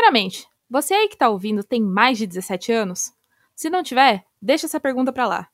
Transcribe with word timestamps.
Primeiramente, 0.00 0.48
você 0.68 0.94
aí 0.94 1.08
que 1.08 1.14
está 1.14 1.28
ouvindo 1.28 1.62
tem 1.62 1.82
mais 1.82 2.16
de 2.16 2.26
17 2.26 2.72
anos? 2.72 3.12
Se 3.54 3.68
não 3.68 3.82
tiver, 3.82 4.24
deixa 4.40 4.64
essa 4.64 4.80
pergunta 4.80 5.12
para 5.12 5.26
lá. 5.26 5.48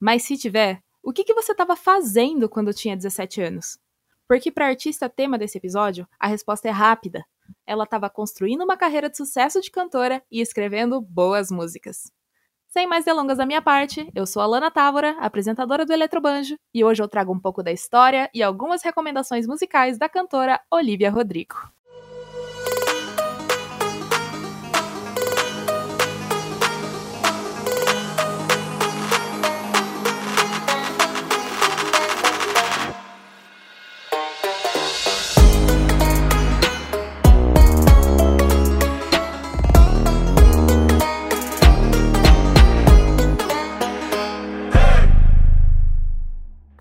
Mas 0.00 0.24
se 0.24 0.36
tiver, 0.36 0.82
o 1.00 1.12
que, 1.12 1.22
que 1.22 1.32
você 1.32 1.52
estava 1.52 1.76
fazendo 1.76 2.48
quando 2.48 2.74
tinha 2.74 2.96
17 2.96 3.40
anos? 3.40 3.78
Porque 4.26 4.50
para 4.50 4.66
artista 4.66 5.08
tema 5.08 5.38
desse 5.38 5.56
episódio, 5.56 6.04
a 6.18 6.26
resposta 6.26 6.66
é 6.66 6.72
rápida. 6.72 7.24
Ela 7.64 7.84
estava 7.84 8.10
construindo 8.10 8.64
uma 8.64 8.76
carreira 8.76 9.08
de 9.08 9.16
sucesso 9.16 9.60
de 9.60 9.70
cantora 9.70 10.20
e 10.28 10.40
escrevendo 10.40 11.00
boas 11.00 11.48
músicas. 11.52 12.12
Sem 12.66 12.88
mais 12.88 13.04
delongas 13.04 13.38
da 13.38 13.46
minha 13.46 13.62
parte, 13.62 14.10
eu 14.16 14.26
sou 14.26 14.42
a 14.42 14.46
Lana 14.46 14.68
Távora, 14.68 15.16
apresentadora 15.20 15.86
do 15.86 15.92
Eletrobanjo, 15.92 16.56
e 16.74 16.82
hoje 16.82 17.00
eu 17.00 17.06
trago 17.06 17.32
um 17.32 17.38
pouco 17.38 17.62
da 17.62 17.70
história 17.70 18.28
e 18.34 18.42
algumas 18.42 18.82
recomendações 18.82 19.46
musicais 19.46 19.96
da 19.96 20.08
cantora 20.08 20.60
Olivia 20.72 21.08
Rodrigo. 21.08 21.54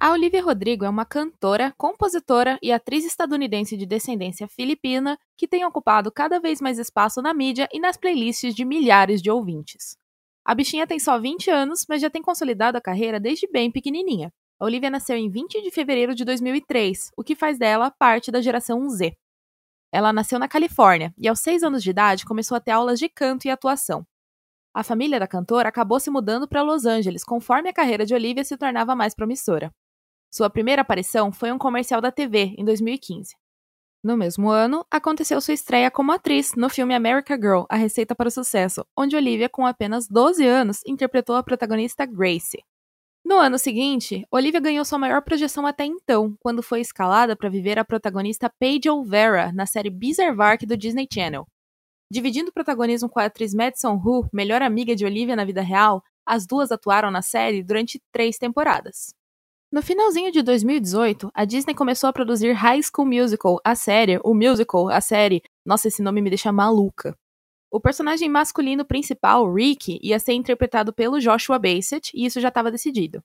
A 0.04 0.10
Olivia 0.14 0.42
Rodrigo 0.42 0.84
é 0.84 0.90
uma 0.90 1.06
cantora, 1.06 1.76
compositora 1.78 2.58
e 2.60 2.72
atriz 2.72 3.06
estadunidense 3.06 3.78
de 3.78 3.86
descendência 3.86 4.48
filipina 4.48 5.16
que 5.38 5.48
tem 5.48 5.64
ocupado 5.64 6.12
cada 6.12 6.40
vez 6.40 6.60
mais 6.60 6.80
espaço 6.80 7.22
na 7.22 7.36
mídia 7.36 7.70
e 7.72 7.80
nas 7.80 7.98
playlists 7.98 8.56
de 8.56 8.66
milhares 8.66 9.22
de 9.22 9.30
ouvintes. 9.30 9.96
A 10.44 10.56
bichinha 10.56 10.88
tem 10.88 10.98
só 10.98 11.20
20 11.20 11.52
anos, 11.52 11.86
mas 11.88 12.02
já 12.02 12.10
tem 12.10 12.20
consolidado 12.20 12.80
a 12.80 12.82
carreira 12.82 13.20
desde 13.20 13.48
bem 13.52 13.70
pequenininha. 13.70 14.34
A 14.60 14.66
Olivia 14.66 14.90
nasceu 14.90 15.16
em 15.16 15.30
20 15.30 15.62
de 15.62 15.70
fevereiro 15.70 16.16
de 16.16 16.26
2003, 16.26 17.12
o 17.16 17.24
que 17.24 17.36
faz 17.36 17.60
dela 17.60 17.92
parte 17.92 18.32
da 18.32 18.42
geração 18.42 18.90
Z. 18.90 19.16
Ela 19.92 20.12
nasceu 20.12 20.40
na 20.40 20.48
Califórnia 20.48 21.14
e 21.16 21.28
aos 21.28 21.42
6 21.42 21.62
anos 21.62 21.84
de 21.84 21.92
idade 21.92 22.26
começou 22.26 22.58
a 22.58 22.60
ter 22.60 22.72
aulas 22.72 22.98
de 22.98 23.08
canto 23.08 23.46
e 23.46 23.52
atuação. 23.52 24.04
A 24.74 24.84
família 24.84 25.20
da 25.20 25.28
cantora 25.28 25.70
acabou 25.70 26.00
se 26.00 26.10
mudando 26.10 26.48
para 26.48 26.64
Los 26.64 26.88
Angeles 26.88 27.24
conforme 27.24 27.70
a 27.70 27.74
carreira 27.74 28.04
de 28.04 28.16
Olivia 28.16 28.44
se 28.44 28.58
tornava 28.58 28.96
mais 28.96 29.14
promissora. 29.14 29.72
Sua 30.34 30.50
primeira 30.50 30.82
aparição 30.82 31.30
foi 31.30 31.52
um 31.52 31.58
comercial 31.58 32.00
da 32.00 32.10
TV, 32.10 32.56
em 32.58 32.64
2015. 32.64 33.36
No 34.02 34.16
mesmo 34.16 34.50
ano, 34.50 34.86
aconteceu 34.90 35.42
sua 35.42 35.54
estreia 35.54 35.92
como 35.92 36.14
atriz 36.14 36.54
no 36.56 36.70
filme 36.70 36.96
America 36.96 37.36
Girl, 37.36 37.66
A 37.70 37.76
Receita 37.76 38.16
para 38.16 38.30
o 38.30 38.32
Sucesso, 38.32 38.86
onde 38.98 39.16
Olivia, 39.16 39.50
com 39.50 39.66
apenas 39.66 40.08
12 40.08 40.48
anos, 40.48 40.80
interpretou 40.88 41.36
a 41.36 41.44
protagonista 41.44 42.06
Gracie. 42.06 42.64
No 43.26 43.38
ano 43.38 43.60
seguinte, 43.60 44.26
Olivia 44.32 44.62
ganhou 44.62 44.86
sua 44.86 44.98
maior 44.98 45.22
projeção 45.22 45.68
até 45.68 45.84
então, 45.84 46.34
quando 46.40 46.64
foi 46.64 46.80
escalada 46.80 47.36
para 47.36 47.50
viver 47.50 47.78
a 47.78 47.86
protagonista 47.86 48.50
Paige 48.58 48.90
O'Vera 48.90 49.52
na 49.52 49.66
série 49.66 49.90
Bizarre 49.90 50.66
do 50.66 50.78
Disney 50.78 51.08
Channel. 51.14 51.46
Dividindo 52.10 52.50
o 52.50 52.54
protagonismo 52.54 53.10
com 53.10 53.20
a 53.20 53.26
atriz 53.26 53.54
Madison 53.54 53.96
Hu, 53.96 54.28
melhor 54.32 54.62
amiga 54.62 54.96
de 54.96 55.06
Olivia 55.06 55.36
na 55.36 55.44
vida 55.44 55.62
real, 55.62 56.02
as 56.26 56.48
duas 56.48 56.72
atuaram 56.72 57.12
na 57.12 57.22
série 57.22 57.62
durante 57.62 58.02
três 58.14 58.38
temporadas. 58.38 59.14
No 59.72 59.82
finalzinho 59.82 60.34
de 60.34 60.42
2018, 60.42 61.32
a 61.34 61.46
Disney 61.46 61.74
começou 61.74 62.10
a 62.10 62.12
produzir 62.12 62.52
High 62.52 62.82
School 62.84 63.08
Musical, 63.08 63.58
a 63.64 63.74
série, 63.74 64.20
o 64.22 64.34
musical, 64.34 64.90
a 64.90 65.00
série. 65.00 65.42
Nossa, 65.66 65.88
esse 65.88 66.02
nome 66.02 66.22
me 66.22 66.30
deixa 66.30 66.52
maluca. 66.52 67.18
O 67.72 67.80
personagem 67.80 68.28
masculino 68.28 68.84
principal, 68.84 69.50
Rick, 69.50 69.98
ia 70.04 70.20
ser 70.20 70.34
interpretado 70.34 70.92
pelo 70.92 71.22
Joshua 71.22 71.58
Bassett, 71.58 72.12
e 72.14 72.26
isso 72.26 72.42
já 72.42 72.50
estava 72.50 72.70
decidido. 72.70 73.24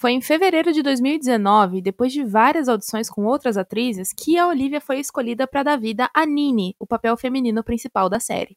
Foi 0.00 0.12
em 0.12 0.22
fevereiro 0.22 0.72
de 0.72 0.82
2019, 0.82 1.82
depois 1.82 2.10
de 2.10 2.24
várias 2.24 2.70
audições 2.70 3.10
com 3.10 3.26
outras 3.26 3.58
atrizes, 3.58 4.14
que 4.14 4.38
a 4.38 4.48
Olivia 4.48 4.80
foi 4.80 4.98
escolhida 4.98 5.46
para 5.46 5.62
dar 5.62 5.76
vida 5.76 6.08
a 6.14 6.24
Nini, 6.24 6.74
o 6.80 6.86
papel 6.86 7.18
feminino 7.18 7.62
principal 7.62 8.08
da 8.08 8.18
série. 8.18 8.56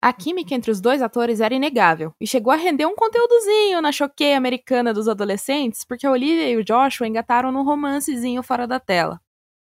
A 0.00 0.12
química 0.12 0.54
entre 0.54 0.70
os 0.70 0.80
dois 0.80 1.02
atores 1.02 1.40
era 1.40 1.54
inegável, 1.54 2.14
e 2.20 2.26
chegou 2.26 2.52
a 2.52 2.56
render 2.56 2.86
um 2.86 2.94
conteúdozinho 2.94 3.82
na 3.82 3.90
choqueia 3.90 4.36
americana 4.36 4.94
dos 4.94 5.08
adolescentes, 5.08 5.84
porque 5.84 6.06
a 6.06 6.12
Olivia 6.12 6.48
e 6.48 6.56
o 6.56 6.64
Joshua 6.64 7.08
engataram 7.08 7.50
num 7.50 7.64
romancezinho 7.64 8.40
fora 8.44 8.64
da 8.64 8.78
tela. 8.78 9.20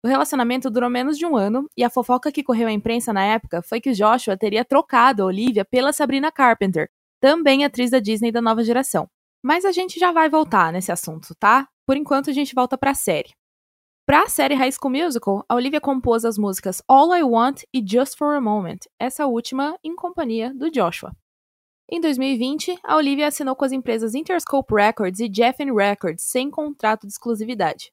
O 0.04 0.08
relacionamento 0.08 0.70
durou 0.70 0.90
menos 0.90 1.16
de 1.16 1.24
um 1.24 1.36
ano, 1.36 1.70
e 1.76 1.84
a 1.84 1.90
fofoca 1.90 2.32
que 2.32 2.42
correu 2.42 2.66
à 2.66 2.72
imprensa 2.72 3.12
na 3.12 3.24
época 3.24 3.62
foi 3.62 3.80
que 3.80 3.92
Joshua 3.92 4.36
teria 4.36 4.64
trocado 4.64 5.22
a 5.22 5.26
Olivia 5.26 5.64
pela 5.64 5.92
Sabrina 5.92 6.32
Carpenter, 6.32 6.88
também 7.20 7.64
atriz 7.64 7.90
da 7.90 8.00
Disney 8.00 8.32
da 8.32 8.42
nova 8.42 8.64
geração. 8.64 9.08
Mas 9.40 9.64
a 9.64 9.70
gente 9.70 10.00
já 10.00 10.10
vai 10.10 10.28
voltar 10.28 10.72
nesse 10.72 10.90
assunto, 10.90 11.32
tá? 11.38 11.68
Por 11.86 11.96
enquanto 11.96 12.28
a 12.28 12.32
gente 12.32 12.56
volta 12.56 12.76
pra 12.76 12.92
série. 12.92 13.30
Para 14.08 14.22
a 14.22 14.26
série 14.26 14.54
High 14.54 14.72
School 14.72 14.90
Musical, 14.90 15.44
a 15.46 15.54
Olivia 15.54 15.82
compôs 15.82 16.24
as 16.24 16.38
músicas 16.38 16.80
All 16.88 17.14
I 17.14 17.22
Want 17.22 17.64
e 17.74 17.84
Just 17.86 18.16
for 18.16 18.34
a 18.34 18.40
Moment, 18.40 18.78
essa 18.98 19.26
última 19.26 19.78
em 19.84 19.94
companhia 19.94 20.50
do 20.54 20.70
Joshua. 20.70 21.14
Em 21.92 22.00
2020, 22.00 22.74
a 22.82 22.96
Olivia 22.96 23.28
assinou 23.28 23.54
com 23.54 23.66
as 23.66 23.72
empresas 23.72 24.14
Interscope 24.14 24.72
Records 24.74 25.20
e 25.20 25.30
Geffen 25.30 25.74
Records 25.74 26.24
sem 26.24 26.50
contrato 26.50 27.02
de 27.02 27.12
exclusividade. 27.12 27.92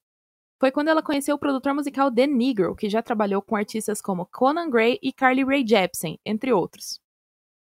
Foi 0.57 0.71
quando 0.71 0.87
ela 0.87 1.03
conheceu 1.03 1.35
o 1.35 1.37
produtor 1.37 1.73
musical 1.73 2.09
Dan 2.09 2.27
Negro, 2.27 2.77
que 2.77 2.89
já 2.89 3.01
trabalhou 3.01 3.41
com 3.41 3.57
artistas 3.57 4.01
como 4.01 4.25
Conan 4.25 4.69
Gray 4.69 4.97
e 5.03 5.11
Carly 5.11 5.43
Rae 5.43 5.67
Jepsen, 5.67 6.17
entre 6.25 6.53
outros. 6.53 7.01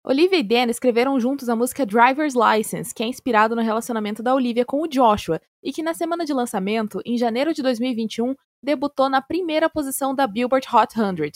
Olivia 0.03 0.39
e 0.39 0.43
Dan 0.43 0.67
escreveram 0.69 1.19
juntos 1.19 1.49
a 1.49 1.55
música 1.55 1.85
Driver's 1.85 2.33
License, 2.33 2.93
que 2.95 3.03
é 3.03 3.05
inspirado 3.05 3.53
no 3.53 3.61
relacionamento 3.61 4.23
da 4.23 4.33
Olivia 4.33 4.63
com 4.63 4.81
o 4.81 4.87
Joshua, 4.87 5.41
e 5.61 5.73
que 5.73 5.83
na 5.83 5.93
semana 5.93 6.23
de 6.23 6.33
lançamento, 6.33 7.01
em 7.05 7.17
janeiro 7.17 7.53
de 7.53 7.61
2021, 7.61 8.33
debutou 8.63 9.09
na 9.09 9.21
primeira 9.21 9.69
posição 9.69 10.15
da 10.15 10.25
Billboard 10.25 10.67
Hot 10.73 10.93
100. 10.93 11.31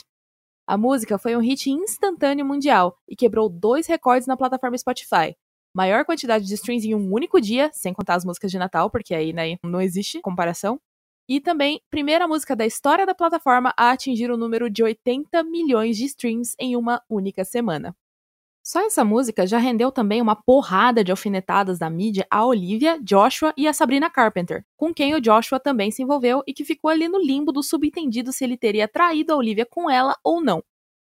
A 0.65 0.77
música 0.77 1.17
foi 1.17 1.35
um 1.35 1.41
hit 1.41 1.69
instantâneo 1.69 2.45
mundial 2.45 2.97
e 3.05 3.17
quebrou 3.17 3.49
dois 3.49 3.85
recordes 3.85 4.27
na 4.27 4.37
plataforma 4.37 4.77
Spotify. 4.77 5.35
Maior 5.75 6.05
quantidade 6.05 6.45
de 6.45 6.53
streams 6.53 6.87
em 6.87 6.95
um 6.95 7.11
único 7.13 7.41
dia, 7.41 7.69
sem 7.73 7.93
contar 7.93 8.15
as 8.15 8.23
músicas 8.23 8.49
de 8.49 8.57
Natal, 8.57 8.89
porque 8.89 9.13
aí 9.13 9.33
né, 9.33 9.57
não 9.61 9.81
existe 9.81 10.21
comparação. 10.21 10.79
E 11.27 11.41
também, 11.41 11.81
primeira 11.89 12.27
música 12.29 12.55
da 12.55 12.65
história 12.65 13.05
da 13.05 13.13
plataforma 13.13 13.73
a 13.75 13.91
atingir 13.91 14.31
o 14.31 14.37
número 14.37 14.69
de 14.69 14.83
80 14.83 15.43
milhões 15.43 15.97
de 15.97 16.05
streams 16.05 16.55
em 16.57 16.77
uma 16.77 17.01
única 17.09 17.43
semana. 17.43 17.93
Só 18.65 18.79
essa 18.79 19.03
música 19.03 19.45
já 19.45 19.57
rendeu 19.57 19.91
também 19.91 20.21
uma 20.21 20.37
porrada 20.37 21.03
de 21.03 21.11
alfinetadas 21.11 21.77
da 21.77 21.89
mídia 21.89 22.25
a 22.29 22.45
Olivia, 22.45 22.97
Joshua 23.03 23.53
e 23.57 23.67
a 23.67 23.73
Sabrina 23.73 24.09
Carpenter, 24.09 24.65
com 24.77 24.93
quem 24.93 25.13
o 25.13 25.19
Joshua 25.19 25.59
também 25.59 25.91
se 25.91 26.01
envolveu 26.01 26.41
e 26.47 26.53
que 26.53 26.63
ficou 26.63 26.89
ali 26.89 27.09
no 27.09 27.19
limbo 27.19 27.51
do 27.51 27.61
subentendido 27.61 28.31
se 28.31 28.45
ele 28.45 28.55
teria 28.55 28.87
traído 28.87 29.33
a 29.33 29.35
Olivia 29.35 29.65
com 29.69 29.89
ela 29.89 30.15
ou 30.23 30.41
não. 30.41 30.63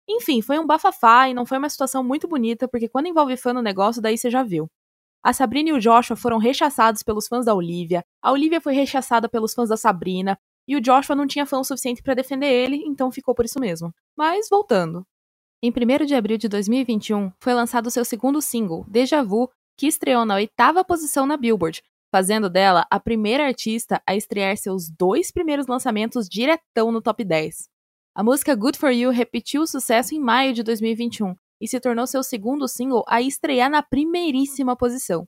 Enfim, 0.08 0.40
foi 0.40 0.60
um 0.60 0.68
bafafá 0.68 1.30
e 1.30 1.34
não 1.34 1.48
foi 1.48 1.58
uma 1.58 1.70
situação 1.70 2.04
muito 2.04 2.28
bonita, 2.28 2.68
porque 2.68 2.88
quando 2.88 3.08
envolve 3.08 3.36
fã 3.36 3.54
no 3.54 3.62
negócio, 3.62 4.02
daí 4.02 4.18
você 4.18 4.30
já 4.30 4.44
viu. 4.44 4.70
A 5.24 5.34
Sabrina 5.34 5.70
e 5.70 5.74
o 5.74 5.80
Joshua 5.80 6.16
foram 6.16 6.38
rechaçados 6.38 7.02
pelos 7.02 7.28
fãs 7.28 7.46
da 7.46 7.56
Olivia, 7.56 8.06
a 8.22 8.32
Olivia 8.32 8.62
foi 8.62 8.74
rechaçada 8.74 9.28
pelos 9.28 9.54
fãs 9.56 9.70
da 9.70 9.78
Sabrina, 9.78 10.38
e 10.68 10.76
o 10.76 10.82
Joshua 10.82 11.16
não 11.16 11.26
tinha 11.26 11.46
fã 11.46 11.60
o 11.60 11.64
suficiente 11.64 12.04
para 12.04 12.14
defender 12.14 12.48
ele, 12.48 12.84
então 12.86 13.12
ficou 13.12 13.34
por 13.34 13.46
isso 13.46 13.60
mesmo. 13.60 13.92
Mas 14.16 14.48
voltando. 14.48 15.06
Em 15.60 15.72
1 15.72 16.06
de 16.06 16.14
abril 16.14 16.38
de 16.38 16.48
2021, 16.48 17.32
foi 17.40 17.52
lançado 17.52 17.90
seu 17.90 18.06
segundo 18.06 18.40
single, 18.44 18.86
Deja 18.88 19.24
Vu, 19.24 19.50
que 19.76 19.88
estreou 19.88 20.24
na 20.24 20.36
oitava 20.36 20.86
posição 20.86 21.26
na 21.26 21.36
Billboard, 21.36 21.82
fazendo 22.12 22.48
dela 22.48 22.86
a 22.92 23.00
primeira 23.00 23.48
artista 23.48 24.00
a 24.06 24.16
estrear 24.16 24.56
seus 24.56 24.88
dois 24.88 25.32
primeiros 25.32 25.66
lançamentos 25.66 26.30
diretão 26.30 26.92
no 26.92 27.02
top 27.02 27.26
10. 27.26 27.68
A 28.14 28.24
música 28.24 28.56
Good 28.56 28.78
For 28.78 28.92
You 28.92 29.10
repetiu 29.10 29.64
o 29.64 29.68
sucesso 29.68 30.14
em 30.14 30.20
maio 30.20 30.54
de 30.54 30.62
2021 30.62 31.36
e 31.60 31.68
se 31.68 31.80
tornou 31.80 32.06
seu 32.06 32.22
segundo 32.22 32.68
single 32.68 33.04
a 33.08 33.20
estrear 33.20 33.72
na 33.72 33.82
primeiríssima 33.82 34.76
posição. 34.78 35.28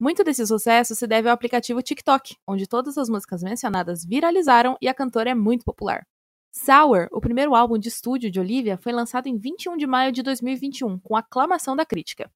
Muito 0.00 0.24
desse 0.24 0.46
sucesso 0.46 0.94
se 0.94 1.06
deve 1.06 1.28
ao 1.28 1.34
aplicativo 1.34 1.82
TikTok, 1.82 2.34
onde 2.48 2.66
todas 2.66 2.96
as 2.96 3.10
músicas 3.10 3.42
mencionadas 3.42 4.06
viralizaram 4.06 4.78
e 4.80 4.88
a 4.88 4.94
cantora 4.94 5.28
é 5.28 5.34
muito 5.34 5.66
popular. 5.66 6.06
Sour, 6.52 7.08
o 7.12 7.20
primeiro 7.20 7.54
álbum 7.54 7.78
de 7.78 7.88
estúdio 7.88 8.28
de 8.28 8.40
Olivia, 8.40 8.76
foi 8.76 8.90
lançado 8.92 9.28
em 9.28 9.38
21 9.38 9.76
de 9.76 9.86
maio 9.86 10.10
de 10.10 10.20
2021, 10.20 10.98
com 10.98 11.16
aclamação 11.16 11.76
da 11.76 11.86
crítica. 11.86 12.28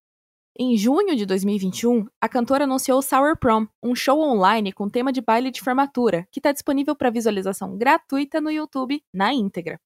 Em 0.57 0.77
junho 0.77 1.17
de 1.17 1.27
2021, 1.27 2.07
a 2.21 2.29
cantora 2.29 2.63
anunciou 2.63 3.03
Sour 3.03 3.37
Prom, 3.37 3.67
um 3.83 3.93
show 3.93 4.21
online 4.21 4.73
com 4.73 4.89
tema 4.89 5.13
de 5.13 5.21
baile 5.21 5.51
de 5.51 5.61
formatura, 5.61 6.29
que 6.31 6.39
está 6.39 6.53
disponível 6.53 6.95
para 6.95 7.11
visualização 7.11 7.77
gratuita 7.77 8.41
no 8.41 8.53
YouTube 8.53 9.03
na 9.13 9.35
íntegra. 9.35 9.81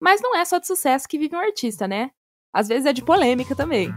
Mas 0.00 0.22
não 0.22 0.36
é 0.36 0.44
só 0.44 0.58
de 0.58 0.68
sucesso 0.68 1.08
que 1.08 1.18
vive 1.18 1.34
um 1.34 1.40
artista, 1.40 1.88
né? 1.88 2.12
Às 2.52 2.68
vezes 2.68 2.86
é 2.86 2.92
de 2.92 3.04
polêmica 3.04 3.56
também. 3.56 3.88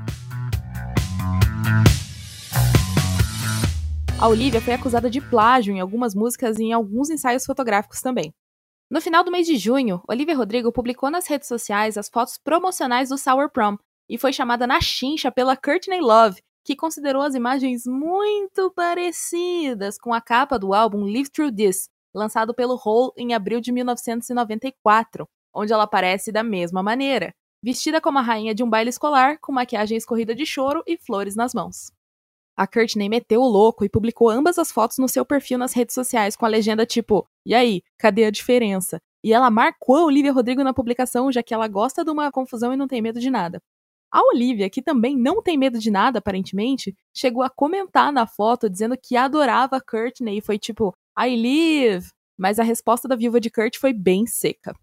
A 4.19 4.27
Olivia 4.27 4.59
foi 4.59 4.74
acusada 4.74 5.07
de 5.07 5.21
plágio 5.21 5.71
em 5.71 5.79
algumas 5.79 6.15
músicas 6.15 6.57
e 6.57 6.63
em 6.63 6.74
alguns 6.74 7.12
ensaios 7.12 7.45
fotográficos 7.45 8.01
também. 8.01 8.33
No 8.89 9.01
final 9.01 9.22
do 9.22 9.31
mês 9.31 9.45
de 9.45 9.57
junho, 9.57 10.01
Olivia 10.07 10.36
Rodrigo 10.36 10.72
publicou 10.72 11.12
nas 11.12 11.28
redes 11.28 11.50
sociais 11.50 11.98
as 11.98 12.07
fotos 12.07 12.38
promocionais 12.38 13.10
do 13.10 13.18
Sour 13.18 13.50
Prom, 13.51 13.75
e 14.10 14.18
foi 14.18 14.31
chamada 14.31 14.66
na 14.66 14.80
chincha 14.80 15.30
pela 15.30 15.57
Courtney 15.57 16.00
Love, 16.00 16.42
que 16.63 16.74
considerou 16.74 17.22
as 17.22 17.36
imagens 17.36 17.84
muito 17.86 18.72
parecidas 18.72 19.98
com 19.98 20.13
a 20.13 20.22
capa 20.22 20.57
do 20.57 20.74
álbum 20.74 21.04
Live 21.04 21.30
Through 21.30 21.54
This, 21.54 21.89
lançado 22.16 22.54
pelo 22.54 22.80
Hole 22.81 23.12
em 23.18 23.34
abril 23.34 23.60
de 23.60 23.74
1994, 23.74 25.28
onde 25.54 25.74
ela 25.74 25.84
aparece 25.84 26.31
da 26.31 26.42
mesma 26.42 26.81
maneira, 26.81 27.34
vestida 27.62 28.00
como 28.00 28.19
a 28.19 28.22
rainha 28.22 28.56
de 28.56 28.63
um 28.63 28.69
baile 28.69 28.89
escolar, 28.89 29.38
com 29.42 29.51
maquiagem 29.51 29.98
escorrida 29.98 30.34
de 30.34 30.45
choro 30.45 30.81
e 30.88 30.98
flores 30.98 31.36
nas 31.36 31.54
mãos. 31.54 31.92
A 32.56 32.66
Courtney 32.66 33.07
meteu 33.07 33.42
o 33.42 33.48
louco 33.48 33.86
e 33.86 33.89
publicou 33.89 34.30
ambas 34.30 34.57
as 34.57 34.72
fotos 34.72 34.98
no 34.98 35.07
seu 35.07 35.24
perfil 35.24 35.60
nas 35.60 35.74
redes 35.74 35.94
sociais 35.94 36.36
com 36.36 36.44
a 36.44 36.50
legenda 36.50 36.88
tipo: 36.88 37.28
E 37.48 37.54
aí, 37.54 37.82
cadê 37.98 38.26
a 38.26 38.30
diferença? 38.30 39.02
E 39.24 39.32
ela 39.32 39.50
marcou 39.50 39.96
a 39.96 40.04
Olivia 40.04 40.34
Rodrigo 40.34 40.66
na 40.66 40.74
publicação, 40.74 41.32
já 41.32 41.42
que 41.42 41.54
ela 41.54 41.66
gosta 41.70 42.04
de 42.04 42.12
uma 42.12 42.30
confusão 42.30 42.74
e 42.74 42.76
não 42.76 42.90
tem 42.90 43.02
medo 43.02 43.22
de 43.22 43.32
nada. 43.32 43.62
A 44.12 44.22
Olivia, 44.22 44.70
que 44.70 44.82
também 44.82 45.16
não 45.18 45.42
tem 45.42 45.58
medo 45.58 45.80
de 45.80 45.90
nada, 45.90 46.20
aparentemente, 46.20 46.94
chegou 47.16 47.42
a 47.44 47.50
comentar 47.50 48.12
na 48.12 48.28
foto 48.28 48.70
dizendo 48.70 48.98
que 49.02 49.16
adorava 49.16 49.80
Courtney 49.80 50.40
e 50.40 50.42
foi 50.42 50.60
tipo, 50.60 50.94
I 51.18 51.38
live! 51.38 52.10
Mas 52.38 52.60
a 52.60 52.64
resposta 52.64 53.08
da 53.08 53.16
viúva 53.16 53.40
de 53.40 53.50
Kurt 53.50 53.78
foi 53.78 53.94
bem 53.94 54.28
seca. 54.28 54.76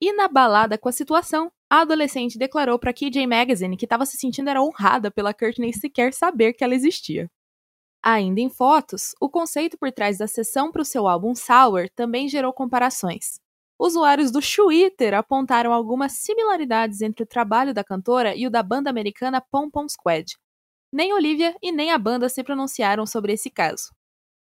E 0.00 0.12
na 0.12 0.26
balada 0.26 0.76
com 0.76 0.88
a 0.88 0.92
situação, 0.92 1.52
a 1.70 1.82
adolescente 1.82 2.36
declarou 2.36 2.80
para 2.80 2.92
KJ 2.92 3.24
Magazine 3.28 3.76
que 3.76 3.86
estava 3.86 4.04
se 4.06 4.16
sentindo 4.16 4.50
era 4.50 4.60
honrada 4.60 5.08
pela 5.08 5.32
Courtney 5.32 5.72
sequer 5.72 6.12
saber 6.12 6.52
que 6.52 6.64
ela 6.64 6.74
existia. 6.74 7.30
Ainda 8.02 8.40
em 8.40 8.50
fotos, 8.50 9.14
o 9.20 9.28
conceito 9.28 9.78
por 9.78 9.92
trás 9.92 10.18
da 10.18 10.26
sessão 10.26 10.72
para 10.72 10.82
o 10.82 10.84
seu 10.84 11.06
álbum 11.06 11.34
Sour 11.34 11.88
também 11.94 12.28
gerou 12.28 12.52
comparações 12.52 13.40
usuários 13.84 14.30
do 14.30 14.40
Twitter 14.40 15.12
apontaram 15.12 15.72
algumas 15.72 16.12
similaridades 16.12 17.00
entre 17.00 17.24
o 17.24 17.26
trabalho 17.26 17.74
da 17.74 17.82
cantora 17.82 18.34
e 18.34 18.46
o 18.46 18.50
da 18.50 18.62
banda 18.62 18.88
americana 18.88 19.40
Pom 19.40 19.68
Pom 19.68 19.88
Squad. 19.88 20.36
Nem 20.92 21.12
Olivia 21.12 21.56
e 21.60 21.72
nem 21.72 21.90
a 21.90 21.98
banda 21.98 22.28
se 22.28 22.44
pronunciaram 22.44 23.04
sobre 23.04 23.32
esse 23.32 23.50
caso. 23.50 23.90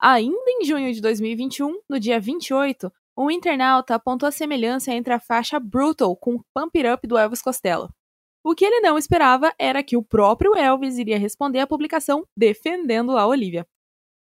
Ainda 0.00 0.50
em 0.50 0.64
junho 0.64 0.92
de 0.92 1.00
2021, 1.00 1.80
no 1.88 2.00
dia 2.00 2.18
28, 2.18 2.92
um 3.16 3.30
internauta 3.30 3.94
apontou 3.94 4.28
a 4.28 4.32
semelhança 4.32 4.92
entre 4.92 5.12
a 5.12 5.20
faixa 5.20 5.60
Brutal 5.60 6.16
com 6.16 6.42
Pump 6.52 6.76
It 6.76 6.88
Up 6.88 7.06
do 7.06 7.16
Elvis 7.16 7.42
Costello. 7.42 7.88
O 8.44 8.54
que 8.54 8.64
ele 8.64 8.80
não 8.80 8.98
esperava 8.98 9.54
era 9.58 9.82
que 9.82 9.96
o 9.96 10.02
próprio 10.02 10.56
Elvis 10.56 10.98
iria 10.98 11.18
responder 11.18 11.60
à 11.60 11.66
publicação 11.66 12.26
defendendo 12.36 13.16
a 13.16 13.26
Olivia. 13.26 13.66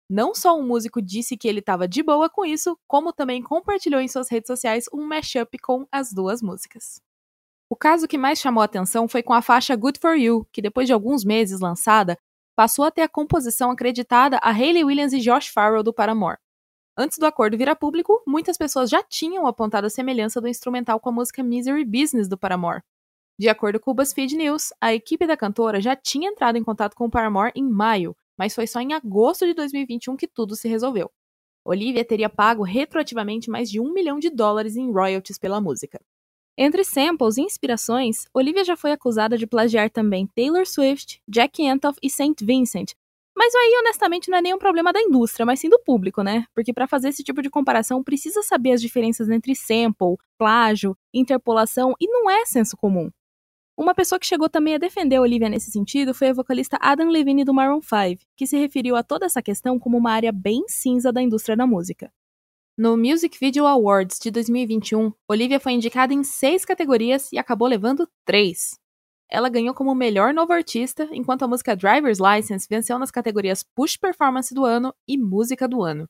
Não 0.10 0.36
só 0.36 0.56
um 0.56 0.66
músico 0.68 1.02
disse 1.02 1.36
que 1.36 1.48
ele 1.48 1.60
estava 1.60 1.88
de 1.88 2.04
boa 2.04 2.30
com 2.30 2.46
isso, 2.46 2.78
como 2.88 3.12
também 3.12 3.42
compartilhou 3.42 4.00
em 4.00 4.08
suas 4.08 4.30
redes 4.30 4.48
sociais 4.48 4.86
um 4.94 5.04
mashup 5.04 5.58
com 5.58 5.88
as 5.92 6.14
duas 6.14 6.42
músicas. 6.42 7.02
O 7.68 7.76
caso 7.76 8.08
que 8.08 8.18
mais 8.18 8.40
chamou 8.40 8.62
atenção 8.62 9.08
foi 9.08 9.24
com 9.24 9.34
a 9.34 9.42
faixa 9.42 9.76
Good 9.76 10.00
For 10.00 10.16
You, 10.16 10.48
que 10.52 10.62
depois 10.62 10.86
de 10.86 10.94
alguns 10.94 11.26
meses 11.26 11.60
lançada, 11.60 12.16
passou 12.56 12.86
a 12.86 12.92
ter 12.92 13.02
a 13.02 13.10
composição 13.10 13.72
acreditada 13.72 14.38
a 14.44 14.52
Hayley 14.52 14.84
Williams 14.84 15.14
e 15.14 15.20
Josh 15.20 15.48
Farrell 15.48 15.82
do 15.82 15.92
Paramore. 15.92 16.38
Antes 16.96 17.18
do 17.18 17.26
acordo 17.26 17.58
virar 17.58 17.76
público, 17.76 18.22
muitas 18.28 18.56
pessoas 18.56 18.92
já 18.92 19.02
tinham 19.02 19.48
apontado 19.48 19.88
a 19.88 19.90
semelhança 19.90 20.40
do 20.40 20.48
instrumental 20.48 21.00
com 21.00 21.10
a 21.10 21.14
música 21.14 21.42
Misery 21.42 21.84
Business 21.84 22.28
do 22.28 22.38
Paramore. 22.38 22.84
De 23.40 23.50
acordo 23.50 23.80
com 23.80 23.92
o 23.92 23.94
BuzzFeed 23.94 24.36
News, 24.36 24.72
a 24.80 24.94
equipe 24.94 25.26
da 25.26 25.36
cantora 25.36 25.82
já 25.82 25.96
tinha 25.96 26.30
entrado 26.30 26.58
em 26.58 26.64
contato 26.64 26.96
com 26.96 27.06
o 27.06 27.10
Paramore 27.10 27.52
em 27.56 27.68
maio, 27.68 28.16
mas 28.38 28.54
foi 28.54 28.68
só 28.68 28.80
em 28.80 28.94
agosto 28.94 29.46
de 29.46 29.54
2021 29.54 30.16
que 30.16 30.28
tudo 30.28 30.56
se 30.56 30.68
resolveu. 30.68 31.12
Olivia 31.66 32.06
teria 32.06 32.30
pago 32.30 32.62
retroativamente 32.62 33.50
mais 33.50 33.72
de 33.72 33.80
um 33.80 33.92
milhão 33.92 34.20
de 34.20 34.30
dólares 34.30 34.76
em 34.76 34.92
royalties 34.92 35.40
pela 35.40 35.62
música. 35.62 36.00
Entre 36.56 36.84
samples 36.84 37.38
e 37.38 37.42
inspirações, 37.42 38.26
Olivia 38.34 38.64
já 38.64 38.78
foi 38.78 38.92
acusada 38.92 39.38
de 39.38 39.48
plagiar 39.48 39.90
também 39.90 40.28
Taylor 40.36 40.68
Swift, 40.68 41.20
Jack 41.28 41.66
Antoff 41.68 41.98
e 42.04 42.10
Saint 42.10 42.40
Vincent. 42.42 42.94
Mas 43.36 43.56
aí, 43.56 43.80
honestamente, 43.80 44.30
não 44.30 44.38
é 44.38 44.42
nenhum 44.42 44.60
problema 44.60 44.94
da 44.94 45.02
indústria, 45.02 45.44
mas 45.44 45.60
sim 45.60 45.68
do 45.68 45.80
público, 45.80 46.22
né? 46.22 46.46
Porque 46.54 46.72
para 46.72 46.88
fazer 46.88 47.10
esse 47.10 47.24
tipo 47.24 47.42
de 47.42 47.50
comparação 47.50 48.04
precisa 48.04 48.44
saber 48.44 48.74
as 48.74 48.82
diferenças 48.82 49.28
entre 49.30 49.56
sample, 49.56 50.18
plágio, 50.38 50.96
interpolação 51.12 51.96
e 52.00 52.08
não 52.08 52.30
é 52.30 52.46
senso 52.46 52.78
comum. 52.78 53.10
Uma 53.76 53.96
pessoa 53.96 54.20
que 54.20 54.28
chegou 54.28 54.48
também 54.48 54.76
a 54.76 54.78
defender 54.78 55.16
a 55.16 55.22
Olivia 55.22 55.50
nesse 55.50 55.72
sentido 55.72 56.14
foi 56.14 56.30
a 56.30 56.34
vocalista 56.34 56.78
Adam 56.80 57.10
Levine 57.10 57.44
do 57.44 57.54
Maroon 57.54 57.82
5, 57.82 58.22
que 58.38 58.46
se 58.46 58.56
referiu 58.56 58.96
a 58.96 59.02
toda 59.02 59.26
essa 59.26 59.42
questão 59.42 59.80
como 59.80 59.98
uma 59.98 60.12
área 60.12 60.32
bem 60.32 60.64
cinza 60.68 61.12
da 61.12 61.22
indústria 61.22 61.58
da 61.58 61.66
música. 61.66 62.14
No 62.78 62.96
Music 62.96 63.38
Video 63.40 63.66
Awards 63.66 64.20
de 64.20 64.30
2021, 64.30 65.12
Olivia 65.28 65.60
foi 65.60 65.72
indicada 65.72 66.14
em 66.14 66.24
seis 66.24 66.64
categorias 66.64 67.32
e 67.32 67.40
acabou 67.40 67.68
levando 67.68 68.08
três. 68.24 68.80
Ela 69.28 69.50
ganhou 69.50 69.74
como 69.74 69.96
melhor 69.96 70.36
novo 70.36 70.54
artista, 70.54 71.10
enquanto 71.12 71.42
a 71.42 71.48
música 71.48 71.76
Driver's 71.76 72.20
License 72.20 72.68
venceu 72.70 73.00
nas 73.00 73.10
categorias 73.10 73.64
Push 73.76 73.98
Performance 73.98 74.54
do 74.54 74.66
Ano 74.66 74.94
e 75.08 75.18
Música 75.18 75.68
do 75.68 75.82
Ano. 75.82 76.08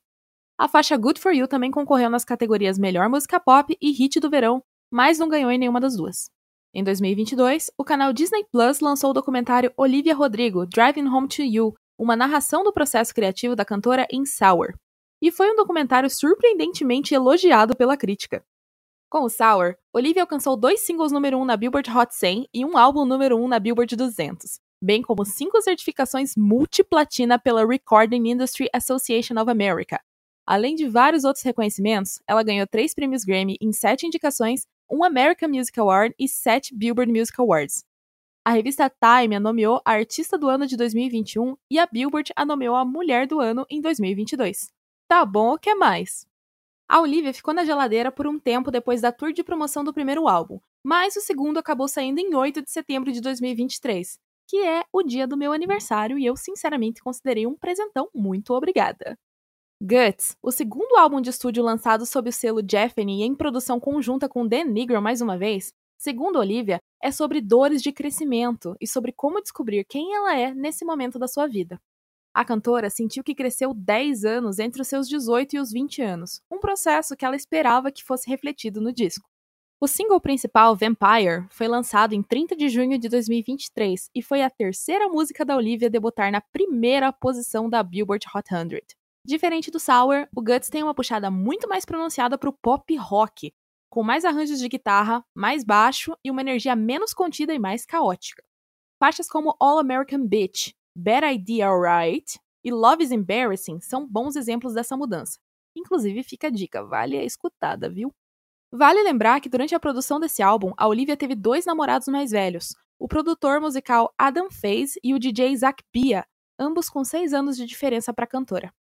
A 0.58 0.68
faixa 0.68 0.98
Good 0.98 1.22
For 1.22 1.34
You 1.34 1.48
também 1.48 1.72
concorreu 1.72 2.10
nas 2.10 2.26
categorias 2.26 2.78
Melhor 2.78 3.08
Música 3.08 3.40
Pop 3.40 3.74
e 3.82 3.92
Hit 3.92 4.20
do 4.20 4.30
Verão, 4.30 4.62
mas 4.92 5.18
não 5.18 5.30
ganhou 5.30 5.50
em 5.50 5.58
nenhuma 5.58 5.80
das 5.80 5.96
duas. 5.96 6.30
Em 6.76 6.84
2022, 6.84 7.70
o 7.78 7.84
canal 7.84 8.12
Disney 8.12 8.44
Plus 8.52 8.80
lançou 8.80 9.12
o 9.12 9.14
documentário 9.14 9.72
Olivia 9.78 10.16
Rodrigo 10.16 10.66
Driving 10.66 11.08
Home 11.08 11.28
to 11.28 11.44
You, 11.44 11.76
uma 12.00 12.16
narração 12.16 12.64
do 12.64 12.74
processo 12.74 13.14
criativo 13.14 13.56
da 13.56 13.64
cantora 13.64 14.08
em 14.12 14.26
Sour. 14.26 14.74
E 15.22 15.32
foi 15.32 15.52
um 15.52 15.56
documentário 15.56 16.10
surpreendentemente 16.10 17.14
elogiado 17.14 17.76
pela 17.76 17.96
crítica. 17.96 18.44
Com 19.08 19.22
o 19.22 19.30
Sour, 19.30 19.76
Olivia 19.94 20.24
alcançou 20.24 20.58
dois 20.58 20.80
singles 20.80 21.12
número 21.12 21.38
1 21.38 21.42
um 21.42 21.46
na 21.46 21.56
Billboard 21.56 21.92
Hot 21.96 22.16
100 22.16 22.50
e 22.52 22.66
um 22.66 22.76
álbum 22.76 23.06
número 23.06 23.38
1 23.38 23.44
um 23.44 23.48
na 23.48 23.60
Billboard 23.60 23.96
200, 23.96 24.60
bem 24.82 25.04
como 25.04 25.24
cinco 25.24 25.62
certificações 25.62 26.36
multiplatina 26.36 27.38
pela 27.38 27.68
Recording 27.68 28.32
Industry 28.32 28.68
Association 28.74 29.40
of 29.40 29.52
America. 29.52 30.02
Além 30.44 30.74
de 30.74 30.90
vários 30.90 31.24
outros 31.24 31.46
reconhecimentos, 31.46 32.20
ela 32.28 32.42
ganhou 32.42 32.66
três 32.66 32.96
prêmios 32.96 33.24
Grammy 33.24 33.58
em 33.62 33.72
sete 33.72 34.08
indicações 34.08 34.66
um 34.90 35.04
American 35.04 35.50
Music 35.50 35.80
Award 35.80 36.14
e 36.20 36.28
sete 36.28 36.76
Billboard 36.76 37.12
Music 37.12 37.40
Awards. 37.40 37.84
A 38.46 38.52
revista 38.52 38.90
Time 38.90 39.36
a 39.36 39.40
nomeou 39.40 39.82
a 39.86 39.92
Artista 39.92 40.38
do 40.38 40.50
Ano 40.50 40.68
de 40.68 40.76
2021 40.76 41.56
e 41.72 41.80
a 41.80 41.86
Billboard 41.86 42.34
a 42.36 42.46
nomeou 42.46 42.76
a 42.76 42.84
Mulher 42.84 43.26
do 43.26 43.40
Ano 43.40 43.66
em 43.70 43.80
2022. 43.80 44.70
Tá 45.08 45.26
bom, 45.26 45.54
o 45.54 45.58
que 45.58 45.74
mais? 45.76 46.26
A 46.90 47.00
Olivia 47.00 47.34
ficou 47.34 47.54
na 47.54 47.64
geladeira 47.64 48.12
por 48.12 48.28
um 48.28 48.38
tempo 48.38 48.70
depois 48.70 49.02
da 49.02 49.12
tour 49.12 49.32
de 49.32 49.44
promoção 49.44 49.84
do 49.84 49.94
primeiro 49.94 50.28
álbum, 50.28 50.60
mas 50.84 51.16
o 51.16 51.22
segundo 51.22 51.58
acabou 51.58 51.88
saindo 51.88 52.20
em 52.20 52.36
8 52.36 52.62
de 52.62 52.70
setembro 52.70 53.12
de 53.12 53.22
2023, 53.22 54.20
que 54.48 54.58
é 54.58 54.84
o 54.92 55.02
dia 55.02 55.26
do 55.26 55.38
meu 55.38 55.54
aniversário 55.54 56.20
e 56.20 56.26
eu 56.26 56.36
sinceramente 56.36 57.02
considerei 57.02 57.48
um 57.48 57.56
presentão 57.56 58.10
muito 58.14 58.54
obrigada. 58.54 59.18
Guts, 59.86 60.38
o 60.42 60.50
segundo 60.50 60.96
álbum 60.96 61.20
de 61.20 61.30
estúdio 61.30 61.62
lançado 61.62 62.06
sob 62.06 62.30
o 62.30 62.32
selo 62.32 62.62
Jeffany 62.66 63.20
e 63.20 63.24
em 63.24 63.36
produção 63.36 63.82
conjunta 63.82 64.30
com 64.30 64.48
Dan 64.48 64.64
Negro 64.64 65.02
mais 65.02 65.20
uma 65.20 65.38
vez, 65.38 65.74
segundo 65.98 66.40
Olivia, 66.40 66.80
é 67.02 67.12
sobre 67.12 67.42
dores 67.42 67.82
de 67.82 67.92
crescimento 67.92 68.78
e 68.80 68.88
sobre 68.88 69.12
como 69.12 69.42
descobrir 69.42 69.84
quem 69.84 70.16
ela 70.16 70.40
é 70.40 70.54
nesse 70.54 70.86
momento 70.86 71.20
da 71.20 71.28
sua 71.28 71.48
vida. 71.48 71.82
A 72.34 72.46
cantora 72.46 72.90
sentiu 72.90 73.26
que 73.26 73.36
cresceu 73.36 73.74
10 73.74 74.24
anos 74.24 74.58
entre 74.58 74.82
os 74.82 74.88
seus 74.88 75.06
18 75.10 75.58
e 75.58 75.60
os 75.60 75.70
20 75.74 76.02
anos, 76.02 76.40
um 76.50 76.60
processo 76.60 77.14
que 77.14 77.26
ela 77.26 77.36
esperava 77.36 77.92
que 77.92 78.06
fosse 78.06 78.30
refletido 78.30 78.80
no 78.80 78.94
disco. 78.94 79.30
O 79.82 79.88
single 79.88 80.22
principal, 80.22 80.78
Vampire, 80.78 81.46
foi 81.50 81.68
lançado 81.68 82.14
em 82.14 82.24
30 82.24 82.56
de 82.56 82.70
junho 82.70 82.98
de 82.98 83.10
2023 83.10 84.10
e 84.16 84.22
foi 84.22 84.44
a 84.44 84.50
terceira 84.50 85.10
música 85.10 85.44
da 85.44 85.58
Olivia 85.58 85.90
a 85.90 85.92
debutar 85.92 86.32
na 86.32 86.40
primeira 86.40 87.12
posição 87.12 87.70
da 87.70 87.84
Billboard 87.84 88.26
Hot 88.34 88.48
100. 88.48 89.03
Diferente 89.26 89.72
do 89.72 89.80
Sour, 89.80 90.28
o 90.36 90.42
Guts 90.42 90.70
tem 90.70 90.84
uma 90.84 90.94
puxada 90.94 91.32
muito 91.32 91.68
mais 91.68 91.86
pronunciada 91.86 92.38
para 92.38 92.50
o 92.50 92.54
pop 92.54 92.94
rock, 92.98 93.54
com 93.90 94.04
mais 94.04 94.26
arranjos 94.26 94.60
de 94.60 94.68
guitarra, 94.68 95.24
mais 95.34 95.64
baixo 95.64 96.14
e 96.26 96.30
uma 96.30 96.42
energia 96.42 96.76
menos 96.76 97.14
contida 97.14 97.54
e 97.54 97.60
mais 97.60 97.86
caótica. 97.86 98.44
Faixas 99.00 99.30
como 99.30 99.56
All 99.62 99.80
American 99.80 100.28
Bitch, 100.28 100.74
Bad 100.94 101.26
Idea 101.26 101.70
Alright 101.70 102.38
e 102.66 102.72
Love 102.72 103.02
is 103.02 103.12
Embarrassing 103.12 103.80
são 103.80 104.06
bons 104.06 104.36
exemplos 104.36 104.74
dessa 104.74 104.98
mudança. 104.98 105.40
Inclusive, 105.74 106.22
fica 106.22 106.48
a 106.48 106.52
dica, 106.52 106.84
vale 106.84 107.18
a 107.18 107.24
escutada, 107.24 107.90
viu? 107.90 108.14
Vale 108.74 109.04
lembrar 109.04 109.40
que 109.40 109.48
durante 109.48 109.74
a 109.74 109.80
produção 109.80 110.20
desse 110.20 110.44
álbum, 110.44 110.74
a 110.76 110.86
Olivia 110.86 111.16
teve 111.16 111.34
dois 111.34 111.66
namorados 111.66 112.10
mais 112.10 112.32
velhos, 112.32 112.76
o 113.00 113.08
produtor 113.08 113.62
musical 113.62 114.14
Adam 114.18 114.52
Faze 114.52 115.00
e 115.02 115.14
o 115.14 115.20
DJ 115.20 115.56
Zach 115.56 115.82
Bia, 115.94 116.26
ambos 116.60 116.90
com 116.90 117.06
seis 117.06 117.34
anos 117.34 117.56
de 117.56 117.66
diferença 117.66 118.14
para 118.14 118.26
a 118.26 118.28
cantora. 118.28 118.74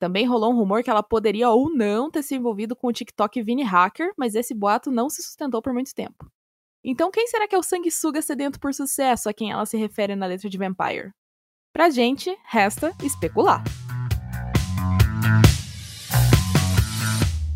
Também 0.00 0.24
rolou 0.24 0.50
um 0.50 0.56
rumor 0.56 0.82
que 0.82 0.88
ela 0.88 1.02
poderia 1.02 1.50
ou 1.50 1.68
não 1.70 2.10
ter 2.10 2.22
se 2.22 2.34
envolvido 2.34 2.74
com 2.74 2.86
o 2.86 2.92
TikTok 2.92 3.42
Vini 3.42 3.62
Hacker, 3.62 4.14
mas 4.16 4.34
esse 4.34 4.54
boato 4.54 4.90
não 4.90 5.10
se 5.10 5.22
sustentou 5.22 5.60
por 5.60 5.74
muito 5.74 5.94
tempo. 5.94 6.26
Então 6.82 7.10
quem 7.10 7.26
será 7.26 7.46
que 7.46 7.54
é 7.54 7.58
o 7.58 7.62
sanguessuga 7.62 8.22
sedento 8.22 8.58
por 8.58 8.72
sucesso 8.72 9.28
a 9.28 9.34
quem 9.34 9.52
ela 9.52 9.66
se 9.66 9.76
refere 9.76 10.16
na 10.16 10.24
letra 10.24 10.48
de 10.48 10.56
Vampire? 10.56 11.12
Pra 11.70 11.90
gente, 11.90 12.34
resta 12.46 12.96
especular. 13.04 13.62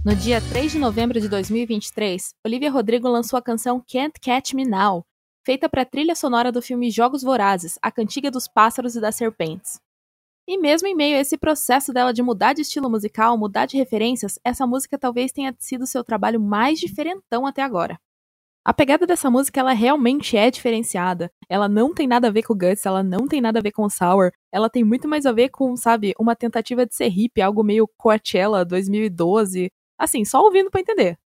No 0.04 0.14
dia 0.14 0.38
3 0.42 0.72
de 0.72 0.78
novembro 0.78 1.18
de 1.18 1.30
2023, 1.30 2.34
Olivia 2.44 2.70
Rodrigo 2.70 3.08
lançou 3.08 3.38
a 3.38 3.42
canção 3.42 3.82
Can't 3.90 4.20
Catch 4.20 4.52
Me 4.52 4.66
Now, 4.66 5.02
feita 5.46 5.66
para 5.66 5.80
a 5.80 5.86
trilha 5.86 6.14
sonora 6.14 6.52
do 6.52 6.60
filme 6.60 6.90
Jogos 6.90 7.22
Vorazes, 7.22 7.78
a 7.80 7.90
cantiga 7.90 8.30
dos 8.30 8.46
pássaros 8.46 8.94
e 8.96 9.00
das 9.00 9.16
serpentes. 9.16 9.80
E 10.46 10.58
mesmo 10.58 10.86
em 10.86 10.94
meio 10.94 11.16
a 11.16 11.20
esse 11.20 11.38
processo 11.38 11.92
dela 11.92 12.12
de 12.12 12.22
mudar 12.22 12.52
de 12.52 12.62
estilo 12.62 12.90
musical, 12.90 13.36
mudar 13.38 13.66
de 13.66 13.76
referências, 13.76 14.38
essa 14.44 14.66
música 14.66 14.98
talvez 14.98 15.32
tenha 15.32 15.54
sido 15.58 15.86
seu 15.86 16.04
trabalho 16.04 16.40
mais 16.40 16.78
diferentão 16.78 17.46
até 17.46 17.62
agora. 17.62 17.98
A 18.64 18.72
pegada 18.72 19.06
dessa 19.06 19.30
música, 19.30 19.60
ela 19.60 19.72
realmente 19.72 20.36
é 20.36 20.50
diferenciada. 20.50 21.30
Ela 21.50 21.68
não 21.68 21.92
tem 21.94 22.06
nada 22.06 22.28
a 22.28 22.30
ver 22.30 22.42
com 22.42 22.54
o 22.54 22.56
Guts, 22.56 22.86
ela 22.86 23.02
não 23.02 23.26
tem 23.26 23.40
nada 23.40 23.58
a 23.58 23.62
ver 23.62 23.72
com 23.72 23.84
o 23.84 23.90
Sour. 23.90 24.32
Ela 24.52 24.70
tem 24.70 24.82
muito 24.82 25.06
mais 25.06 25.26
a 25.26 25.32
ver 25.32 25.50
com, 25.50 25.76
sabe, 25.76 26.14
uma 26.18 26.34
tentativa 26.34 26.86
de 26.86 26.94
ser 26.94 27.08
hip, 27.08 27.40
algo 27.42 27.62
meio 27.62 27.88
Coachella 27.98 28.64
2012, 28.64 29.70
Assim, 29.98 30.24
só 30.24 30.42
ouvindo 30.42 30.70
para 30.70 30.80
entender. 30.80 31.18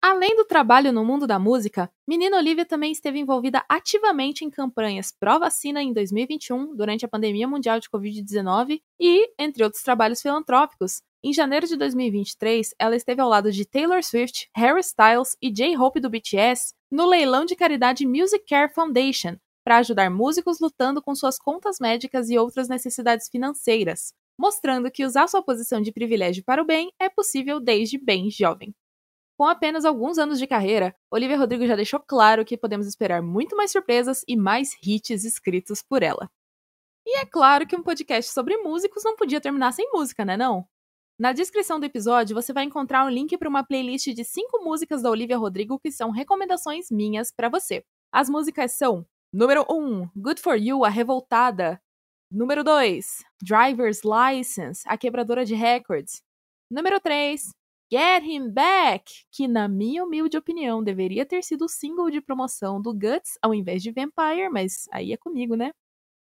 Além 0.00 0.36
do 0.36 0.44
trabalho 0.44 0.92
no 0.92 1.04
mundo 1.04 1.26
da 1.26 1.40
música, 1.40 1.90
Menina 2.06 2.36
Olivia 2.36 2.64
também 2.64 2.92
esteve 2.92 3.18
envolvida 3.18 3.64
ativamente 3.68 4.44
em 4.44 4.50
campanhas 4.50 5.10
pró-vacina 5.10 5.82
em 5.82 5.92
2021, 5.92 6.76
durante 6.76 7.04
a 7.04 7.08
pandemia 7.08 7.48
mundial 7.48 7.80
de 7.80 7.90
Covid-19, 7.90 8.80
e, 9.00 9.28
entre 9.36 9.64
outros 9.64 9.82
trabalhos 9.82 10.22
filantrópicos, 10.22 11.02
em 11.22 11.32
janeiro 11.32 11.66
de 11.66 11.76
2023, 11.76 12.76
ela 12.78 12.94
esteve 12.94 13.20
ao 13.20 13.28
lado 13.28 13.50
de 13.50 13.64
Taylor 13.66 14.00
Swift, 14.04 14.48
Harry 14.54 14.80
Styles 14.80 15.36
e 15.42 15.50
J-Hope 15.50 15.98
do 15.98 16.08
BTS 16.08 16.72
no 16.92 17.04
leilão 17.04 17.44
de 17.44 17.56
caridade 17.56 18.06
Music 18.06 18.44
Care 18.48 18.72
Foundation, 18.72 19.36
para 19.64 19.78
ajudar 19.78 20.08
músicos 20.10 20.60
lutando 20.60 21.02
com 21.02 21.12
suas 21.12 21.38
contas 21.38 21.78
médicas 21.80 22.30
e 22.30 22.38
outras 22.38 22.68
necessidades 22.68 23.28
financeiras, 23.28 24.12
mostrando 24.40 24.92
que 24.92 25.04
usar 25.04 25.26
sua 25.26 25.42
posição 25.42 25.82
de 25.82 25.90
privilégio 25.90 26.44
para 26.44 26.62
o 26.62 26.64
bem 26.64 26.92
é 27.00 27.08
possível 27.08 27.58
desde 27.58 27.98
bem 27.98 28.30
jovem. 28.30 28.72
Com 29.38 29.46
apenas 29.46 29.84
alguns 29.84 30.18
anos 30.18 30.36
de 30.36 30.48
carreira, 30.48 30.96
Olivia 31.08 31.38
Rodrigo 31.38 31.64
já 31.64 31.76
deixou 31.76 32.00
claro 32.00 32.44
que 32.44 32.56
podemos 32.56 32.88
esperar 32.88 33.22
muito 33.22 33.56
mais 33.56 33.70
surpresas 33.70 34.24
e 34.26 34.36
mais 34.36 34.76
hits 34.82 35.24
escritos 35.24 35.80
por 35.80 36.02
ela. 36.02 36.28
E 37.06 37.18
é 37.18 37.24
claro 37.24 37.64
que 37.64 37.76
um 37.76 37.82
podcast 37.82 38.32
sobre 38.32 38.56
músicos 38.56 39.04
não 39.04 39.14
podia 39.14 39.40
terminar 39.40 39.72
sem 39.72 39.88
música, 39.92 40.24
né 40.24 40.36
não? 40.36 40.66
Na 41.16 41.32
descrição 41.32 41.78
do 41.78 41.86
episódio 41.86 42.34
você 42.34 42.52
vai 42.52 42.64
encontrar 42.64 43.04
um 43.06 43.08
link 43.08 43.38
para 43.38 43.48
uma 43.48 43.64
playlist 43.64 44.08
de 44.08 44.24
5 44.24 44.58
músicas 44.64 45.02
da 45.02 45.10
Olivia 45.10 45.38
Rodrigo 45.38 45.78
que 45.78 45.92
são 45.92 46.10
recomendações 46.10 46.90
minhas 46.90 47.30
para 47.30 47.48
você. 47.48 47.84
As 48.10 48.28
músicas 48.28 48.72
são 48.72 49.06
Número 49.32 49.64
1, 49.70 50.10
Good 50.16 50.40
For 50.40 50.56
You, 50.56 50.84
A 50.84 50.88
Revoltada, 50.88 51.80
Número 52.28 52.64
2, 52.64 53.24
Driver's 53.40 54.00
License, 54.02 54.82
a 54.84 54.98
quebradora 54.98 55.44
de 55.44 55.54
recordes. 55.54 56.22
Número 56.68 57.00
3, 57.00 57.50
Get 57.90 58.22
Him 58.22 58.50
Back, 58.50 59.24
que 59.30 59.48
na 59.48 59.66
minha 59.66 60.04
humilde 60.04 60.36
opinião 60.36 60.84
deveria 60.84 61.24
ter 61.24 61.42
sido 61.42 61.64
o 61.64 61.68
single 61.68 62.10
de 62.10 62.20
promoção 62.20 62.82
do 62.82 62.92
Guts 62.92 63.38
ao 63.40 63.54
invés 63.54 63.82
de 63.82 63.90
Vampire, 63.90 64.50
mas 64.50 64.86
aí 64.92 65.12
é 65.12 65.16
comigo, 65.16 65.54
né? 65.54 65.72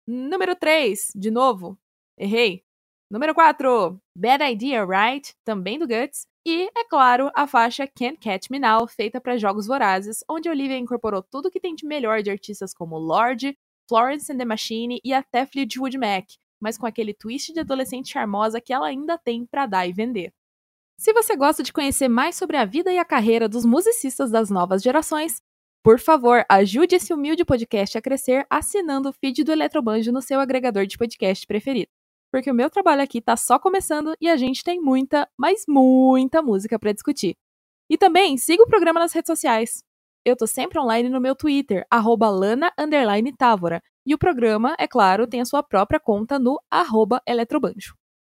Número 0.06 0.56
3, 0.56 1.14
de 1.16 1.32
novo, 1.32 1.78
errei. 2.18 2.64
Número 3.10 3.34
4, 3.34 3.98
Bad 4.18 4.44
Idea, 4.44 4.86
Right, 4.86 5.34
também 5.46 5.80
do 5.80 5.88
Guts. 5.88 6.26
E, 6.46 6.70
é 6.76 6.84
claro, 6.84 7.32
a 7.34 7.48
faixa 7.48 7.88
Can't 7.88 8.18
Catch 8.18 8.50
Me 8.50 8.60
Now, 8.60 8.86
feita 8.86 9.22
para 9.22 9.38
Jogos 9.38 9.66
Vorazes, 9.66 10.22
onde 10.30 10.50
Olivia 10.50 10.78
incorporou 10.78 11.24
tudo 11.24 11.50
que 11.50 11.60
tem 11.60 11.74
de 11.74 11.86
melhor 11.86 12.22
de 12.22 12.30
artistas 12.30 12.74
como 12.74 12.98
Lorde, 12.98 13.58
Florence 13.88 14.30
and 14.30 14.38
the 14.38 14.46
Machine 14.46 15.00
e 15.02 15.14
até 15.14 15.46
Fleetwood 15.46 15.98
Mac, 15.98 16.26
mas 16.60 16.78
com 16.78 16.86
aquele 16.86 17.14
twist 17.14 17.54
de 17.54 17.62
adolescente 17.62 18.12
charmosa 18.12 18.60
que 18.60 18.74
ela 18.74 18.88
ainda 18.88 19.18
tem 19.18 19.46
para 19.46 19.66
dar 19.66 19.88
e 19.88 19.94
vender. 19.94 20.34
Se 20.98 21.12
você 21.12 21.36
gosta 21.36 21.64
de 21.64 21.74
conhecer 21.74 22.08
mais 22.08 22.36
sobre 22.36 22.56
a 22.56 22.66
vida 22.66 22.92
e 22.92 22.98
a 22.98 23.06
carreira 23.06 23.50
dos 23.50 23.66
musicistas 23.66 24.32
das 24.32 24.50
novas 24.50 24.82
gerações, 24.82 25.42
por 25.84 26.00
favor, 26.00 26.46
ajude 26.48 26.96
esse 26.96 27.14
humilde 27.14 27.44
podcast 27.44 27.98
a 27.98 28.02
crescer 28.02 28.46
assinando 28.50 29.10
o 29.10 29.14
feed 29.14 29.44
do 29.44 29.52
Eletrobanjo 29.52 30.14
no 30.14 30.22
seu 30.22 30.40
agregador 30.40 30.86
de 30.86 30.98
podcast 30.98 31.46
preferido. 31.46 31.92
Porque 32.32 32.50
o 32.50 32.54
meu 32.54 32.70
trabalho 32.70 33.02
aqui 33.02 33.22
tá 33.22 33.36
só 33.36 33.60
começando 33.60 34.16
e 34.20 34.30
a 34.30 34.38
gente 34.38 34.64
tem 34.64 34.80
muita, 34.80 35.28
mas 35.38 35.66
muita 35.68 36.42
música 36.42 36.80
para 36.80 36.94
discutir. 36.94 37.36
E 37.90 37.98
também 37.98 38.38
siga 38.38 38.64
o 38.64 38.68
programa 38.68 39.00
nas 39.00 39.12
redes 39.12 39.28
sociais. 39.28 39.84
Eu 40.26 40.38
tô 40.38 40.48
sempre 40.48 40.80
online 40.80 41.10
no 41.10 41.20
meu 41.20 41.36
Twitter, 41.36 41.86
lana_távora. 41.92 43.82
E 44.06 44.14
o 44.14 44.18
programa, 44.18 44.76
é 44.80 44.88
claro, 44.88 45.28
tem 45.28 45.42
a 45.42 45.46
sua 45.46 45.62
própria 45.62 46.00
conta 46.00 46.40
no 46.40 46.62
arroba 46.72 47.22
eletrobanjo. 47.28 47.94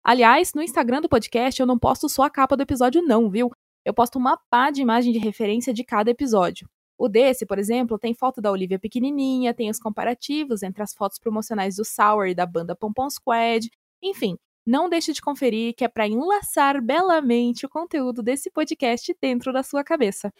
Aliás, 0.08 0.54
no 0.54 0.62
Instagram 0.62 1.00
do 1.00 1.08
podcast 1.08 1.60
eu 1.60 1.66
não 1.66 1.76
posto 1.76 2.08
só 2.08 2.22
a 2.22 2.30
capa 2.30 2.56
do 2.56 2.62
episódio 2.62 3.02
não, 3.02 3.28
viu? 3.28 3.50
Eu 3.84 3.92
posto 3.92 4.20
uma 4.20 4.38
pá 4.48 4.70
de 4.70 4.80
imagem 4.80 5.12
de 5.12 5.18
referência 5.18 5.74
de 5.74 5.82
cada 5.82 6.08
episódio. 6.08 6.68
O 6.96 7.08
desse, 7.08 7.44
por 7.44 7.58
exemplo, 7.58 7.98
tem 7.98 8.14
foto 8.14 8.40
da 8.40 8.52
Olivia 8.52 8.78
pequenininha, 8.78 9.52
tem 9.52 9.68
os 9.68 9.80
comparativos 9.80 10.62
entre 10.62 10.80
as 10.80 10.94
fotos 10.94 11.18
promocionais 11.18 11.74
do 11.74 11.84
Sour 11.84 12.28
e 12.28 12.36
da 12.36 12.46
banda 12.46 12.76
Pompom 12.76 13.10
Squad. 13.10 13.68
Enfim, 14.00 14.38
não 14.64 14.88
deixe 14.88 15.12
de 15.12 15.20
conferir 15.20 15.74
que 15.74 15.84
é 15.84 15.88
para 15.88 16.06
enlaçar 16.06 16.80
belamente 16.80 17.66
o 17.66 17.68
conteúdo 17.68 18.22
desse 18.22 18.48
podcast 18.48 19.12
dentro 19.20 19.52
da 19.52 19.64
sua 19.64 19.82
cabeça. 19.82 20.32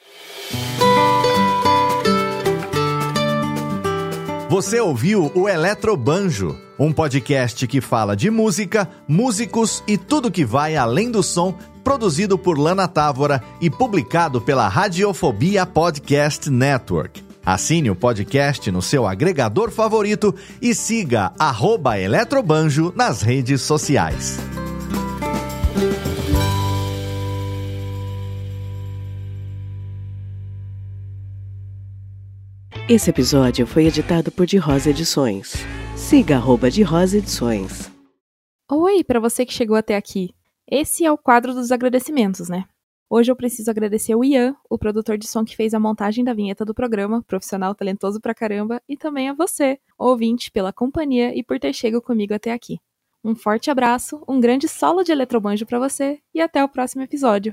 Você 4.57 4.81
ouviu 4.81 5.31
o 5.35 5.51
Eletrobanjo, 5.51 6.57
um 6.79 6.91
podcast 6.91 7.67
que 7.67 7.79
fala 7.79 8.17
de 8.17 8.31
música, 8.31 8.89
músicos 9.07 9.85
e 9.87 9.99
tudo 9.99 10.31
que 10.31 10.47
vai 10.47 10.77
além 10.77 11.11
do 11.11 11.23
som, 11.23 11.55
produzido 11.85 12.39
por 12.39 12.59
Lana 12.59 12.89
Távora 12.89 13.43
e 13.61 13.69
publicado 13.69 14.41
pela 14.41 14.67
Radiofobia 14.67 15.67
Podcast 15.67 16.49
Network. 16.49 17.23
Assine 17.45 17.91
o 17.91 17.95
podcast 17.95 18.71
no 18.71 18.81
seu 18.81 19.07
agregador 19.07 19.71
favorito 19.71 20.35
e 20.63 20.75
siga 20.75 21.35
Eletrobanjo 21.99 22.95
nas 22.97 23.21
redes 23.21 23.61
sociais. 23.61 24.39
Esse 32.89 33.11
episódio 33.11 33.67
foi 33.67 33.87
editado 33.87 34.31
por 34.31 34.47
De 34.47 34.59
Rosa 34.59 34.91
Edições. 34.91 35.55
Siga 35.97 36.37
arroba 36.37 36.71
de 36.71 36.85
Rosa 36.85 37.19
Edições. 37.19 37.91
Oi, 38.71 39.03
para 39.03 39.19
você 39.19 39.45
que 39.45 39.53
chegou 39.53 39.77
até 39.77 39.97
aqui. 39.97 40.33
Esse 40.71 41.05
é 41.05 41.11
o 41.11 41.19
quadro 41.19 41.53
dos 41.53 41.73
agradecimentos, 41.73 42.49
né? 42.49 42.65
Hoje 43.11 43.33
eu 43.33 43.35
preciso 43.35 43.69
agradecer 43.73 44.15
o 44.15 44.23
Ian, 44.23 44.55
o 44.71 44.79
produtor 44.79 45.19
de 45.19 45.27
som 45.27 45.45
que 45.45 45.57
fez 45.57 45.75
a 45.75 45.81
montagem 45.81 46.23
da 46.23 46.33
vinheta 46.33 46.65
do 46.65 46.73
programa, 46.73 47.25
profissional 47.25 47.75
talentoso 47.75 48.21
pra 48.21 48.33
caramba, 48.33 48.81
e 48.89 48.97
também 48.97 49.29
a 49.29 49.35
você, 49.35 49.81
ouvinte, 49.99 50.53
pela 50.53 50.73
companhia 50.73 51.37
e 51.37 51.43
por 51.43 51.59
ter 51.59 51.73
chegado 51.73 52.01
comigo 52.01 52.35
até 52.35 52.53
aqui. 52.53 52.79
Um 53.25 53.35
forte 53.35 53.69
abraço, 53.69 54.23
um 54.29 54.39
grande 54.39 54.69
solo 54.69 55.03
de 55.03 55.11
eletrobanjo 55.11 55.67
para 55.67 55.81
você 55.81 56.21
e 56.33 56.41
até 56.41 56.63
o 56.63 56.69
próximo 56.69 57.03
episódio. 57.03 57.53